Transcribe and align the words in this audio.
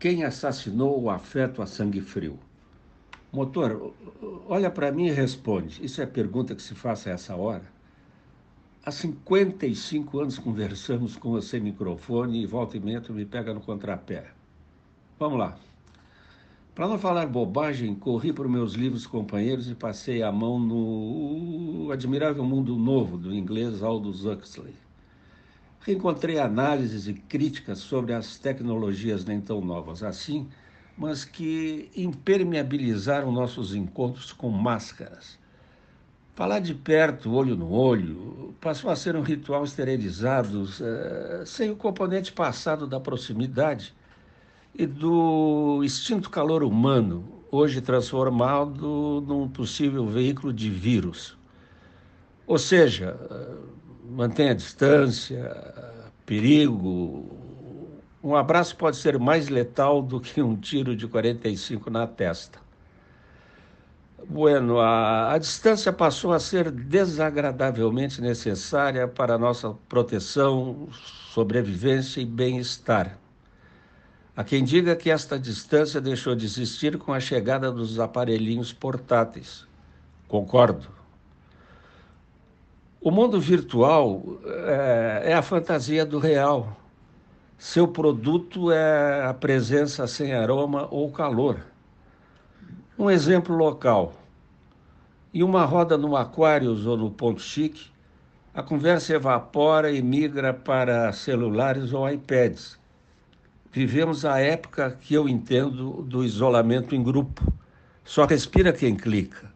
Quem 0.00 0.24
assassinou 0.24 0.98
o 0.98 1.10
afeto 1.10 1.60
a 1.60 1.66
sangue 1.66 2.00
frio? 2.00 2.38
Motor, 3.30 3.92
olha 4.48 4.70
para 4.70 4.90
mim 4.90 5.08
e 5.08 5.10
responde. 5.10 5.84
Isso 5.84 6.00
é 6.00 6.06
pergunta 6.06 6.54
que 6.54 6.62
se 6.62 6.74
faça 6.74 7.10
a 7.10 7.12
essa 7.12 7.36
hora? 7.36 7.64
Há 8.82 8.90
55 8.90 10.20
anos 10.20 10.38
conversamos 10.38 11.16
com 11.18 11.32
você 11.32 11.60
microfone 11.60 12.42
e 12.42 12.46
volta 12.46 12.78
e 12.78 12.80
meia 12.80 13.02
me 13.10 13.26
pega 13.26 13.52
no 13.52 13.60
contrapé. 13.60 14.28
Vamos 15.18 15.38
lá. 15.38 15.58
Para 16.74 16.88
não 16.88 16.98
falar 16.98 17.26
bobagem, 17.26 17.94
corri 17.94 18.32
para 18.32 18.46
os 18.46 18.50
meus 18.50 18.72
livros 18.72 19.06
companheiros 19.06 19.68
e 19.68 19.74
passei 19.74 20.22
a 20.22 20.32
mão 20.32 20.58
no 20.58 21.92
Admirável 21.92 22.42
Mundo 22.42 22.74
Novo, 22.74 23.18
do 23.18 23.34
inglês 23.34 23.82
Aldous 23.82 24.24
Huxley. 24.24 24.72
Reencontrei 25.80 26.38
análises 26.38 27.08
e 27.08 27.14
críticas 27.14 27.78
sobre 27.78 28.12
as 28.12 28.36
tecnologias 28.38 29.24
nem 29.24 29.40
tão 29.40 29.62
novas 29.62 30.02
assim, 30.02 30.46
mas 30.96 31.24
que 31.24 31.90
impermeabilizaram 31.96 33.32
nossos 33.32 33.74
encontros 33.74 34.30
com 34.30 34.50
máscaras. 34.50 35.38
Falar 36.34 36.60
de 36.60 36.74
perto, 36.74 37.32
olho 37.32 37.56
no 37.56 37.70
olho, 37.70 38.54
passou 38.60 38.90
a 38.90 38.96
ser 38.96 39.16
um 39.16 39.22
ritual 39.22 39.64
esterilizado, 39.64 40.64
uh, 40.64 41.46
sem 41.46 41.70
o 41.70 41.76
componente 41.76 42.30
passado 42.32 42.86
da 42.86 43.00
proximidade 43.00 43.94
e 44.74 44.86
do 44.86 45.80
instinto 45.82 46.28
calor 46.28 46.62
humano, 46.62 47.24
hoje 47.50 47.80
transformado 47.80 49.24
num 49.26 49.48
possível 49.48 50.06
veículo 50.06 50.52
de 50.52 50.70
vírus. 50.70 51.36
Ou 52.46 52.58
seja, 52.58 53.16
mantenha 54.10 54.50
a 54.52 54.54
distância, 54.54 55.54
perigo. 56.26 57.28
Um 58.22 58.34
abraço 58.34 58.76
pode 58.76 58.96
ser 58.96 59.18
mais 59.18 59.48
letal 59.48 60.02
do 60.02 60.20
que 60.20 60.42
um 60.42 60.56
tiro 60.56 60.94
de 60.94 61.06
45 61.06 61.88
na 61.90 62.06
testa. 62.06 62.58
Bueno, 64.28 64.78
a, 64.78 65.32
a 65.32 65.38
distância 65.38 65.92
passou 65.92 66.32
a 66.32 66.38
ser 66.38 66.70
desagradavelmente 66.70 68.20
necessária 68.20 69.08
para 69.08 69.38
nossa 69.38 69.74
proteção, 69.88 70.88
sobrevivência 71.32 72.20
e 72.20 72.26
bem-estar. 72.26 73.18
Há 74.36 74.44
quem 74.44 74.62
diga 74.62 74.94
que 74.94 75.10
esta 75.10 75.38
distância 75.38 76.00
deixou 76.00 76.34
de 76.34 76.44
existir 76.44 76.98
com 76.98 77.12
a 77.12 77.20
chegada 77.20 77.72
dos 77.72 77.98
aparelhinhos 77.98 78.72
portáteis. 78.72 79.66
Concordo. 80.28 80.99
O 83.02 83.10
mundo 83.10 83.40
virtual 83.40 84.22
é, 84.44 85.30
é, 85.30 85.32
a 85.32 85.40
fantasia 85.40 86.04
do 86.04 86.18
real. 86.18 86.76
Seu 87.56 87.88
produto 87.88 88.70
é 88.70 89.24
a 89.24 89.32
presença 89.32 90.06
sem 90.06 90.34
aroma 90.34 90.86
ou 90.90 91.10
calor. 91.10 91.64
Um 92.98 93.10
exemplo 93.10 93.56
local. 93.56 94.12
Em 95.32 95.42
uma 95.42 95.64
roda 95.64 95.96
no 95.96 96.14
Aquarius 96.14 96.84
ou 96.84 96.94
no 96.94 97.10
Ponto 97.10 97.40
Chique, 97.40 97.90
a 98.52 98.62
conversa 98.62 99.14
evapora 99.14 99.90
e 99.90 100.02
migra 100.02 100.52
para 100.52 101.10
celulares 101.14 101.94
ou 101.94 102.06
iPads. 102.06 102.78
Vivemos 103.72 104.26
a 104.26 104.40
época 104.40 104.98
que 105.00 105.14
eu 105.14 105.26
entendo 105.26 106.02
do 106.02 106.22
isolamento 106.22 106.94
em 106.94 107.02
grupo. 107.02 107.50
Só 108.04 108.26
respira 108.26 108.74
quem 108.74 108.94
clica. 108.94 109.49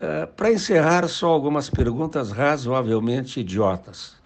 Eh, 0.00 0.26
para 0.36 0.52
encerrar, 0.52 1.08
só 1.08 1.28
algumas 1.28 1.70
perguntas 1.70 2.32
razoavelmente 2.32 3.40
idiotas. 3.40 4.16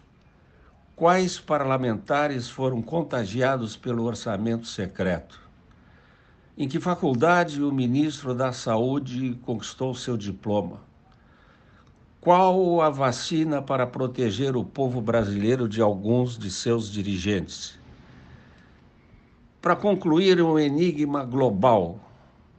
Quais 0.97 1.39
parlamentares 1.39 2.49
foram 2.49 2.81
contagiados 2.81 3.77
pelo 3.77 4.05
orçamento 4.05 4.67
secreto? 4.67 5.39
Em 6.57 6.67
que 6.67 6.81
faculdade 6.81 7.63
o 7.63 7.71
ministro 7.71 8.35
da 8.35 8.51
Saúde 8.51 9.39
conquistou 9.43 9.95
seu 9.95 10.17
diploma? 10.17 10.81
Qual 12.21 12.81
a 12.81 12.91
vacina 12.91 13.62
para 13.62 13.87
proteger 13.87 14.57
o 14.57 14.65
povo 14.65 15.01
brasileiro 15.01 15.69
de 15.69 15.81
alguns 15.81 16.37
de 16.37 16.51
seus 16.51 16.91
dirigentes? 16.91 17.78
Para 19.61 19.77
concluir, 19.77 20.41
um 20.43 20.59
enigma 20.59 21.25
global. 21.25 22.01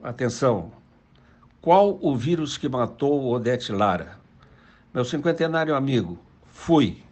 Atenção, 0.02 0.72
qual 1.62 2.00
o 2.02 2.16
vírus 2.16 2.58
que 2.58 2.70
matou 2.70 3.32
Odete 3.32 3.72
Lara? 3.72 4.18
Meu 4.94 5.04
cinquentenário 5.04 5.76
amigo, 5.76 6.18
fui. 6.46 7.04